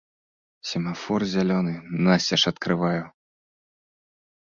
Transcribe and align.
Семафор 0.69 1.21
зялёны 1.35 1.73
насцеж 2.07 2.43
адкрываю. 2.55 3.03